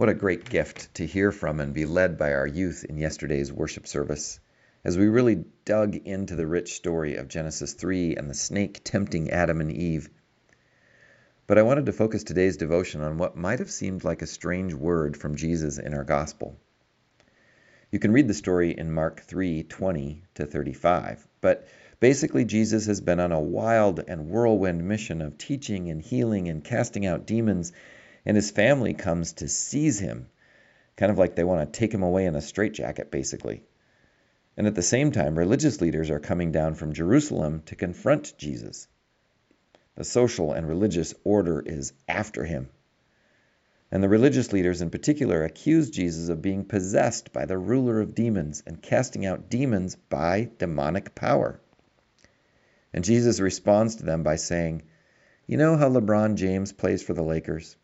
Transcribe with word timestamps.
What 0.00 0.08
a 0.08 0.14
great 0.14 0.48
gift 0.48 0.94
to 0.94 1.04
hear 1.04 1.30
from 1.30 1.60
and 1.60 1.74
be 1.74 1.84
led 1.84 2.16
by 2.16 2.32
our 2.32 2.46
youth 2.46 2.86
in 2.88 2.96
yesterday's 2.96 3.52
worship 3.52 3.86
service 3.86 4.40
as 4.82 4.96
we 4.96 5.08
really 5.08 5.44
dug 5.66 5.94
into 5.94 6.36
the 6.36 6.46
rich 6.46 6.72
story 6.72 7.16
of 7.16 7.28
Genesis 7.28 7.74
3 7.74 8.16
and 8.16 8.30
the 8.30 8.32
snake 8.32 8.80
tempting 8.82 9.28
Adam 9.28 9.60
and 9.60 9.70
Eve. 9.70 10.08
But 11.46 11.58
I 11.58 11.64
wanted 11.64 11.84
to 11.84 11.92
focus 11.92 12.24
today's 12.24 12.56
devotion 12.56 13.02
on 13.02 13.18
what 13.18 13.36
might 13.36 13.58
have 13.58 13.70
seemed 13.70 14.02
like 14.02 14.22
a 14.22 14.26
strange 14.26 14.72
word 14.72 15.18
from 15.18 15.36
Jesus 15.36 15.76
in 15.76 15.92
our 15.92 16.04
gospel. 16.04 16.56
You 17.92 17.98
can 17.98 18.12
read 18.12 18.26
the 18.26 18.32
story 18.32 18.70
in 18.70 18.90
Mark 18.90 19.20
3:20 19.20 20.22
to 20.36 20.46
35, 20.46 21.28
but 21.42 21.68
basically 22.00 22.46
Jesus 22.46 22.86
has 22.86 23.02
been 23.02 23.20
on 23.20 23.32
a 23.32 23.38
wild 23.38 24.02
and 24.08 24.30
whirlwind 24.30 24.88
mission 24.88 25.20
of 25.20 25.36
teaching 25.36 25.90
and 25.90 26.00
healing 26.00 26.48
and 26.48 26.64
casting 26.64 27.04
out 27.04 27.26
demons 27.26 27.74
and 28.24 28.36
his 28.36 28.50
family 28.50 28.94
comes 28.94 29.34
to 29.34 29.48
seize 29.48 29.98
him, 29.98 30.28
kind 30.96 31.10
of 31.10 31.18
like 31.18 31.34
they 31.34 31.44
want 31.44 31.72
to 31.72 31.78
take 31.78 31.92
him 31.92 32.02
away 32.02 32.26
in 32.26 32.34
a 32.34 32.40
straitjacket, 32.40 33.10
basically. 33.10 33.62
And 34.56 34.66
at 34.66 34.74
the 34.74 34.82
same 34.82 35.12
time, 35.12 35.38
religious 35.38 35.80
leaders 35.80 36.10
are 36.10 36.20
coming 36.20 36.52
down 36.52 36.74
from 36.74 36.92
Jerusalem 36.92 37.62
to 37.66 37.76
confront 37.76 38.36
Jesus. 38.36 38.88
The 39.94 40.04
social 40.04 40.52
and 40.52 40.68
religious 40.68 41.14
order 41.24 41.60
is 41.60 41.92
after 42.08 42.44
him. 42.44 42.68
And 43.90 44.02
the 44.02 44.08
religious 44.08 44.52
leaders 44.52 44.82
in 44.82 44.90
particular 44.90 45.44
accuse 45.44 45.90
Jesus 45.90 46.28
of 46.28 46.42
being 46.42 46.64
possessed 46.64 47.32
by 47.32 47.46
the 47.46 47.58
ruler 47.58 48.00
of 48.00 48.14
demons 48.14 48.62
and 48.66 48.80
casting 48.80 49.26
out 49.26 49.50
demons 49.50 49.96
by 49.96 50.50
demonic 50.58 51.14
power. 51.14 51.60
And 52.92 53.04
Jesus 53.04 53.40
responds 53.40 53.96
to 53.96 54.04
them 54.04 54.22
by 54.22 54.36
saying, 54.36 54.82
You 55.46 55.56
know 55.56 55.76
how 55.76 55.88
LeBron 55.88 56.36
James 56.36 56.72
plays 56.72 57.02
for 57.02 57.14
the 57.14 57.22
Lakers? 57.22 57.76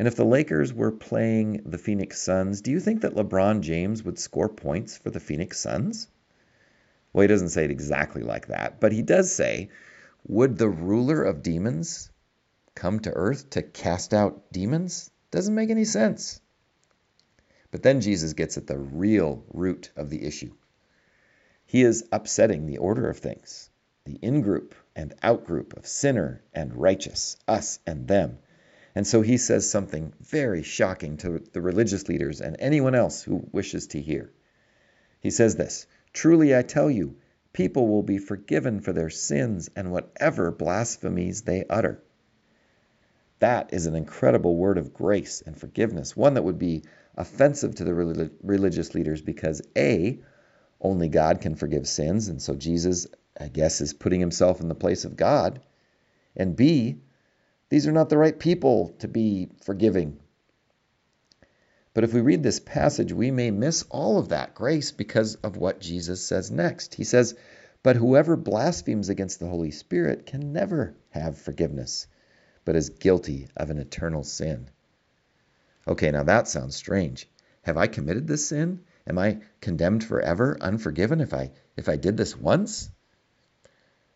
And 0.00 0.08
if 0.08 0.16
the 0.16 0.24
Lakers 0.24 0.72
were 0.72 0.92
playing 0.92 1.60
the 1.66 1.76
Phoenix 1.76 2.22
Suns, 2.22 2.62
do 2.62 2.70
you 2.70 2.80
think 2.80 3.02
that 3.02 3.16
LeBron 3.16 3.60
James 3.60 4.02
would 4.02 4.18
score 4.18 4.48
points 4.48 4.96
for 4.96 5.10
the 5.10 5.20
Phoenix 5.20 5.60
Suns? 5.60 6.08
Well, 7.12 7.20
he 7.20 7.28
doesn't 7.28 7.50
say 7.50 7.64
it 7.64 7.70
exactly 7.70 8.22
like 8.22 8.46
that, 8.46 8.80
but 8.80 8.92
he 8.92 9.02
does 9.02 9.30
say, 9.30 9.68
Would 10.26 10.56
the 10.56 10.70
ruler 10.70 11.22
of 11.22 11.42
demons 11.42 12.10
come 12.74 13.00
to 13.00 13.12
earth 13.12 13.50
to 13.50 13.62
cast 13.62 14.14
out 14.14 14.50
demons? 14.50 15.10
Doesn't 15.30 15.54
make 15.54 15.68
any 15.68 15.84
sense. 15.84 16.40
But 17.70 17.82
then 17.82 18.00
Jesus 18.00 18.32
gets 18.32 18.56
at 18.56 18.66
the 18.66 18.78
real 18.78 19.44
root 19.52 19.90
of 19.96 20.08
the 20.08 20.24
issue. 20.24 20.54
He 21.66 21.82
is 21.82 22.08
upsetting 22.10 22.64
the 22.64 22.78
order 22.78 23.10
of 23.10 23.18
things, 23.18 23.68
the 24.06 24.18
in 24.22 24.40
group 24.40 24.74
and 24.96 25.12
out 25.22 25.44
group 25.44 25.76
of 25.76 25.86
sinner 25.86 26.42
and 26.54 26.74
righteous, 26.74 27.36
us 27.46 27.80
and 27.86 28.08
them 28.08 28.38
and 28.94 29.06
so 29.06 29.22
he 29.22 29.36
says 29.36 29.70
something 29.70 30.12
very 30.20 30.62
shocking 30.62 31.16
to 31.18 31.38
the 31.52 31.60
religious 31.60 32.08
leaders 32.08 32.40
and 32.40 32.56
anyone 32.58 32.94
else 32.94 33.22
who 33.22 33.48
wishes 33.52 33.88
to 33.88 34.00
hear. 34.00 34.32
He 35.20 35.30
says 35.30 35.56
this 35.56 35.86
Truly 36.12 36.56
I 36.56 36.62
tell 36.62 36.90
you, 36.90 37.16
people 37.52 37.86
will 37.86 38.02
be 38.02 38.18
forgiven 38.18 38.80
for 38.80 38.92
their 38.92 39.10
sins 39.10 39.70
and 39.76 39.92
whatever 39.92 40.50
blasphemies 40.50 41.42
they 41.42 41.64
utter. 41.68 42.02
That 43.38 43.72
is 43.72 43.86
an 43.86 43.94
incredible 43.94 44.56
word 44.56 44.76
of 44.76 44.92
grace 44.92 45.42
and 45.44 45.56
forgiveness, 45.56 46.16
one 46.16 46.34
that 46.34 46.42
would 46.42 46.58
be 46.58 46.84
offensive 47.16 47.76
to 47.76 47.84
the 47.84 48.30
religious 48.42 48.94
leaders 48.94 49.22
because 49.22 49.62
A, 49.76 50.20
only 50.80 51.08
God 51.08 51.40
can 51.40 51.54
forgive 51.54 51.86
sins, 51.86 52.28
and 52.28 52.40
so 52.40 52.54
Jesus, 52.54 53.06
I 53.38 53.48
guess, 53.48 53.80
is 53.80 53.92
putting 53.92 54.20
himself 54.20 54.60
in 54.60 54.68
the 54.68 54.74
place 54.74 55.04
of 55.04 55.16
God. 55.16 55.60
And 56.36 56.56
B, 56.56 57.00
these 57.70 57.86
are 57.86 57.92
not 57.92 58.08
the 58.08 58.18
right 58.18 58.38
people 58.38 58.94
to 58.98 59.08
be 59.08 59.48
forgiving. 59.62 60.18
But 61.94 62.04
if 62.04 62.12
we 62.12 62.20
read 62.20 62.42
this 62.42 62.60
passage, 62.60 63.12
we 63.12 63.30
may 63.30 63.50
miss 63.50 63.84
all 63.90 64.18
of 64.18 64.28
that 64.28 64.54
grace 64.54 64.92
because 64.92 65.36
of 65.36 65.56
what 65.56 65.80
Jesus 65.80 66.24
says 66.24 66.50
next. 66.50 66.94
He 66.94 67.04
says, 67.04 67.34
But 67.82 67.96
whoever 67.96 68.36
blasphemes 68.36 69.08
against 69.08 69.40
the 69.40 69.48
Holy 69.48 69.70
Spirit 69.70 70.26
can 70.26 70.52
never 70.52 70.94
have 71.10 71.38
forgiveness, 71.38 72.06
but 72.64 72.76
is 72.76 72.90
guilty 72.90 73.48
of 73.56 73.70
an 73.70 73.78
eternal 73.78 74.24
sin. 74.24 74.68
Okay, 75.86 76.10
now 76.10 76.24
that 76.24 76.48
sounds 76.48 76.76
strange. 76.76 77.28
Have 77.62 77.76
I 77.76 77.86
committed 77.86 78.26
this 78.26 78.48
sin? 78.48 78.80
Am 79.06 79.18
I 79.18 79.38
condemned 79.60 80.04
forever, 80.04 80.56
unforgiven 80.60 81.20
if 81.20 81.34
I 81.34 81.52
if 81.76 81.88
I 81.88 81.96
did 81.96 82.16
this 82.16 82.36
once? 82.36 82.90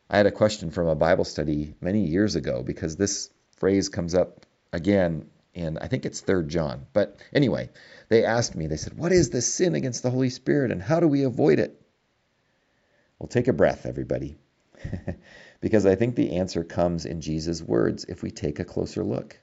I 0.08 0.16
had 0.18 0.26
a 0.26 0.32
question 0.32 0.70
from 0.70 0.86
a 0.86 0.94
Bible 0.94 1.24
study 1.24 1.74
many 1.80 2.06
years 2.06 2.36
ago 2.36 2.62
because 2.62 2.96
this 2.96 3.30
phrase 3.58 3.88
comes 3.88 4.14
up 4.14 4.46
again 4.72 5.30
in 5.54 5.78
I 5.78 5.86
think 5.86 6.04
it's 6.04 6.20
third 6.20 6.48
John. 6.48 6.86
But 6.92 7.16
anyway, 7.32 7.70
they 8.08 8.24
asked 8.24 8.56
me, 8.56 8.66
they 8.66 8.76
said, 8.76 8.98
What 8.98 9.12
is 9.12 9.30
this 9.30 9.52
sin 9.52 9.74
against 9.74 10.02
the 10.02 10.10
Holy 10.10 10.30
Spirit 10.30 10.72
and 10.72 10.82
how 10.82 11.00
do 11.00 11.08
we 11.08 11.22
avoid 11.22 11.58
it? 11.58 11.80
Well, 13.18 13.28
take 13.28 13.48
a 13.48 13.52
breath, 13.52 13.86
everybody. 13.86 14.36
because 15.60 15.86
I 15.86 15.94
think 15.94 16.14
the 16.14 16.32
answer 16.32 16.64
comes 16.64 17.06
in 17.06 17.20
Jesus' 17.20 17.62
words 17.62 18.04
if 18.04 18.22
we 18.22 18.30
take 18.30 18.58
a 18.58 18.64
closer 18.64 19.04
look. 19.04 19.38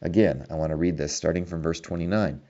Again, 0.00 0.46
I 0.50 0.54
want 0.54 0.70
to 0.70 0.76
read 0.76 0.96
this 0.96 1.14
starting 1.14 1.44
from 1.44 1.62
verse 1.62 1.80
29. 1.80 2.40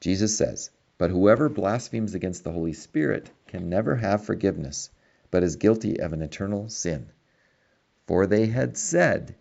Jesus 0.00 0.36
says, 0.36 0.70
But 0.98 1.10
whoever 1.10 1.48
blasphemes 1.48 2.14
against 2.14 2.44
the 2.44 2.52
Holy 2.52 2.72
Spirit 2.72 3.30
can 3.46 3.68
never 3.68 3.96
have 3.96 4.24
forgiveness, 4.24 4.90
but 5.30 5.42
is 5.42 5.56
guilty 5.56 6.00
of 6.00 6.12
an 6.12 6.22
eternal 6.22 6.68
sin. 6.68 7.10
For 8.06 8.26
they 8.26 8.46
had 8.46 8.76
said, 8.76 9.34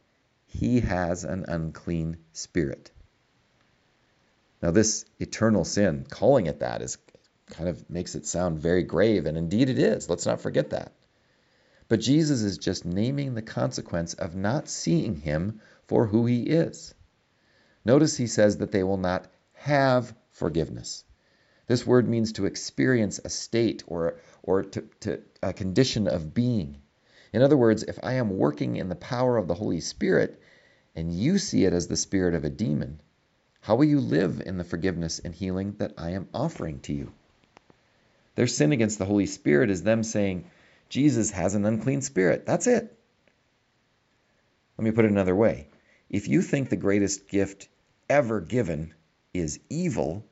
he 0.46 0.82
has 0.82 1.24
an 1.24 1.46
unclean 1.48 2.18
spirit. 2.34 2.92
Now, 4.62 4.72
this 4.72 5.06
eternal 5.20 5.66
sin, 5.66 6.06
calling 6.10 6.48
it 6.48 6.60
that, 6.60 6.82
is 6.82 6.98
kind 7.48 7.70
of 7.70 7.90
makes 7.90 8.16
it 8.16 8.26
sound 8.26 8.60
very 8.60 8.84
grave, 8.84 9.26
and 9.26 9.38
indeed 9.38 9.70
it 9.70 9.78
is. 9.78 10.10
Let's 10.10 10.26
not 10.26 10.42
forget 10.42 10.72
that. 10.72 10.94
But 11.88 12.00
Jesus 12.00 12.42
is 12.42 12.58
just 12.58 12.86
naming 12.86 13.36
the 13.36 13.42
consequence 13.42 14.14
of 14.16 14.36
not 14.36 14.68
seeing 14.68 15.16
him 15.16 15.62
for 15.88 16.08
who 16.08 16.26
he 16.26 16.42
is. 16.44 16.96
Notice 17.84 18.18
he 18.18 18.28
says 18.28 18.58
that 18.58 18.72
they 18.72 18.84
will 18.84 18.98
not 18.98 19.28
have 19.54 20.16
forgiveness. 20.32 21.04
This 21.68 21.86
word 21.86 22.08
means 22.08 22.34
to 22.34 22.46
experience 22.46 23.20
a 23.24 23.30
state 23.30 23.84
or, 23.88 24.20
or 24.42 24.64
to, 24.64 24.82
to 25.02 25.22
a 25.44 25.54
condition 25.54 26.08
of 26.08 26.34
being. 26.34 26.82
In 27.36 27.42
other 27.42 27.58
words, 27.58 27.84
if 27.84 28.00
I 28.02 28.14
am 28.14 28.38
working 28.38 28.78
in 28.78 28.88
the 28.88 28.96
power 28.96 29.36
of 29.36 29.50
the 29.50 29.56
Holy 29.56 29.82
Spirit 29.82 30.40
and 30.96 31.12
you 31.12 31.38
see 31.38 31.66
it 31.66 31.74
as 31.74 31.86
the 31.86 31.98
spirit 31.98 32.34
of 32.34 32.46
a 32.46 32.50
demon, 32.50 33.02
how 33.60 33.76
will 33.76 33.84
you 33.84 34.00
live 34.00 34.42
in 34.46 34.56
the 34.56 34.64
forgiveness 34.64 35.20
and 35.20 35.36
healing 35.36 35.76
that 35.80 35.96
I 35.98 36.12
am 36.12 36.30
offering 36.34 36.80
to 36.84 36.94
you? 36.94 37.12
Their 38.36 38.48
sin 38.48 38.72
against 38.72 39.00
the 39.00 39.06
Holy 39.06 39.26
Spirit 39.26 39.70
is 39.70 39.84
them 39.84 40.02
saying, 40.02 40.46
Jesus 40.88 41.32
has 41.32 41.56
an 41.56 41.66
unclean 41.66 42.00
spirit. 42.00 42.46
That's 42.46 42.68
it. 42.68 42.98
Let 44.78 44.86
me 44.86 44.92
put 44.92 45.04
it 45.04 45.12
another 45.12 45.36
way. 45.36 45.68
If 46.10 46.30
you 46.30 46.42
think 46.42 46.70
the 46.70 46.78
greatest 46.78 47.28
gift 47.28 47.68
ever 48.10 48.40
given 48.40 48.94
is 49.34 49.60
evil, 49.70 50.24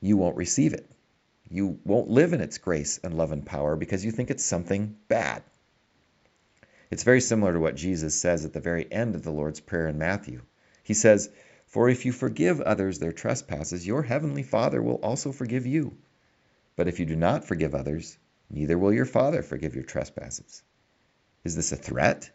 you 0.00 0.16
won't 0.16 0.36
receive 0.36 0.72
it. 0.72 0.88
You 1.50 1.80
won't 1.84 2.10
live 2.10 2.32
in 2.32 2.40
its 2.40 2.58
grace 2.58 3.00
and 3.02 3.18
love 3.18 3.32
and 3.32 3.44
power 3.44 3.74
because 3.74 4.04
you 4.04 4.12
think 4.12 4.30
it's 4.30 4.44
something 4.44 4.94
bad. 5.08 5.42
It's 6.92 7.04
very 7.04 7.22
similar 7.22 7.54
to 7.54 7.58
what 7.58 7.74
Jesus 7.74 8.14
says 8.20 8.44
at 8.44 8.52
the 8.52 8.60
very 8.60 8.86
end 8.92 9.14
of 9.14 9.22
the 9.22 9.30
Lord's 9.30 9.60
Prayer 9.60 9.88
in 9.88 9.96
Matthew. 9.96 10.42
He 10.82 10.92
says, 10.92 11.30
For 11.64 11.88
if 11.88 12.04
you 12.04 12.12
forgive 12.12 12.60
others 12.60 12.98
their 12.98 13.14
trespasses, 13.14 13.86
your 13.86 14.02
heavenly 14.02 14.42
Father 14.42 14.82
will 14.82 14.96
also 14.96 15.32
forgive 15.32 15.64
you. 15.64 15.96
But 16.76 16.88
if 16.88 17.00
you 17.00 17.06
do 17.06 17.16
not 17.16 17.46
forgive 17.46 17.74
others, 17.74 18.18
neither 18.50 18.76
will 18.76 18.92
your 18.92 19.06
Father 19.06 19.42
forgive 19.42 19.74
your 19.74 19.84
trespasses. 19.84 20.62
Is 21.44 21.56
this 21.56 21.72
a 21.72 21.76
threat? 21.76 22.30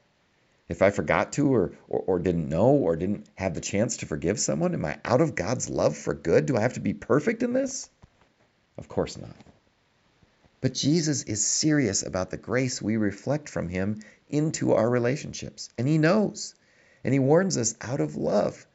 If 0.68 0.82
I 0.82 0.90
forgot 0.90 1.34
to, 1.34 1.54
or, 1.54 1.74
or, 1.88 2.00
or, 2.08 2.18
didn't 2.18 2.50
know, 2.50 2.70
or 2.70 2.96
didn't 2.96 3.30
have 3.36 3.54
the 3.54 3.62
chance 3.62 3.98
to 3.98 4.08
forgive 4.08 4.40
someone, 4.40 4.74
am 4.74 4.86
I 4.86 4.98
out 5.06 5.22
of 5.22 5.36
God's 5.36 5.70
love 5.70 5.96
for 5.96 6.16
good? 6.16 6.48
Do 6.48 6.58
I 6.58 6.62
have 6.62 6.74
to 6.74 6.80
be 6.80 6.96
perfect 6.96 7.44
in 7.44 7.54
this? 7.54 7.92
Of 8.76 8.88
course 8.88 9.20
not. 9.20 9.36
But 10.60 10.74
Jesus 10.74 11.24
is 11.24 11.46
serious 11.46 12.04
about 12.04 12.32
the 12.32 12.38
grace 12.38 12.82
we 12.82 12.98
reflect 12.98 13.50
from 13.50 13.70
him 13.70 14.02
into 14.30 14.74
our 14.74 14.90
relationships. 14.90 15.70
And 15.78 15.88
he 15.88 15.98
knows. 15.98 16.56
And 17.04 17.14
he 17.14 17.20
warns 17.20 17.58
us 17.58 17.76
out 17.80 18.02
of 18.02 18.16
love 18.16 18.66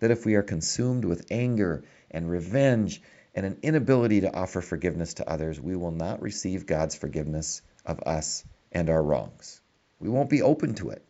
that 0.00 0.10
if 0.10 0.26
we 0.26 0.34
are 0.34 0.42
consumed 0.42 1.04
with 1.04 1.26
anger 1.30 1.84
and 2.10 2.28
revenge 2.28 3.00
and 3.34 3.46
an 3.46 3.58
inability 3.62 4.22
to 4.22 4.34
offer 4.34 4.60
forgiveness 4.60 5.14
to 5.14 5.28
others, 5.28 5.60
we 5.60 5.76
will 5.76 5.92
not 5.92 6.20
receive 6.20 6.66
God's 6.66 6.96
forgiveness 6.96 7.62
of 7.86 8.00
us 8.00 8.44
and 8.72 8.90
our 8.90 9.02
wrongs. 9.02 9.60
We 10.00 10.08
won't 10.08 10.30
be 10.30 10.42
open 10.42 10.74
to 10.76 10.90
it. 10.90 11.04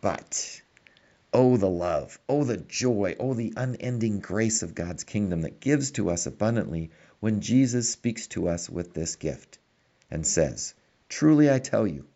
But, 0.00 0.62
oh, 1.34 1.56
the 1.56 1.70
love, 1.70 2.18
oh, 2.28 2.44
the 2.44 2.58
joy, 2.58 3.16
oh, 3.20 3.34
the 3.34 3.54
unending 3.56 4.20
grace 4.20 4.62
of 4.62 4.74
God's 4.74 5.04
kingdom 5.04 5.42
that 5.42 5.60
gives 5.60 5.92
to 5.92 6.10
us 6.10 6.26
abundantly 6.26 6.90
when 7.20 7.40
Jesus 7.40 7.90
speaks 7.90 8.26
to 8.28 8.48
us 8.48 8.70
with 8.70 8.94
this 8.94 9.16
gift 9.16 9.58
and 10.10 10.26
says, 10.26 10.74
Truly 11.08 11.50
I 11.50 11.58
tell 11.60 11.86
you, 11.86 12.06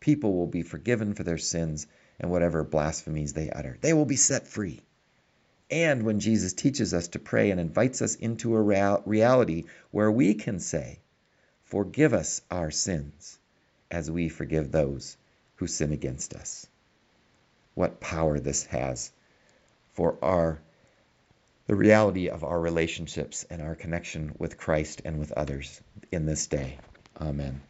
people 0.00 0.34
will 0.34 0.46
be 0.48 0.62
forgiven 0.62 1.14
for 1.14 1.24
their 1.24 1.38
sins 1.38 1.86
and 2.20 2.30
whatever 2.30 2.64
blasphemies 2.64 3.34
they 3.34 3.50
utter. 3.50 3.78
They 3.80 3.92
will 3.92 4.06
be 4.06 4.16
set 4.16 4.48
free. 4.48 4.80
and 5.70 6.04
when 6.04 6.20
Jesus 6.20 6.52
teaches 6.54 6.94
us 6.94 7.08
to 7.08 7.18
pray 7.18 7.50
and 7.50 7.60
invites 7.60 8.02
us 8.02 8.14
into 8.16 8.54
a 8.54 8.62
real- 8.62 9.02
reality 9.06 9.64
where 9.90 10.10
we 10.10 10.34
can 10.34 10.60
say, 10.60 11.00
Forgive 11.64 12.14
us 12.14 12.42
our 12.50 12.70
sins 12.70 13.38
as 13.90 14.10
we 14.10 14.28
forgive 14.28 14.72
those 14.72 15.16
who 15.56 15.66
sin 15.66 15.92
against 15.92 16.34
us. 16.34 16.66
What 17.76 18.00
power 18.00 18.40
this 18.40 18.64
has 18.66 19.12
for 19.92 20.16
our 20.22 20.58
the 21.66 21.76
reality 21.76 22.28
of 22.28 22.42
our 22.42 22.58
relationships 22.58 23.44
and 23.50 23.60
our 23.60 23.74
connection 23.74 24.34
with 24.38 24.56
Christ 24.56 25.02
and 25.04 25.18
with 25.18 25.32
others 25.32 25.80
in 26.10 26.24
this 26.24 26.46
day. 26.46 26.78
Amen. 27.20 27.60